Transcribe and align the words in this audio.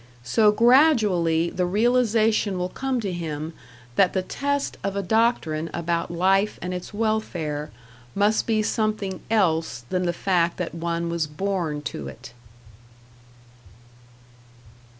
So 0.23 0.51
gradually 0.51 1.51
the 1.51 1.67
realization 1.67 2.57
will 2.57 2.69
come 2.69 2.99
to 3.01 3.11
him 3.11 3.53
that 3.97 4.13
the 4.13 4.23
test 4.23 4.75
of 4.83 4.95
a 4.95 5.03
doctrine 5.03 5.69
about 5.75 6.09
life 6.09 6.57
and 6.59 6.73
its 6.73 6.91
welfare 6.91 7.69
must 8.15 8.47
be 8.47 8.63
something 8.63 9.21
else 9.29 9.83
than 9.89 10.07
the 10.07 10.11
fact 10.11 10.57
that 10.57 10.73
one 10.73 11.11
was 11.11 11.27
born 11.27 11.83
to 11.83 12.07
it. 12.07 12.33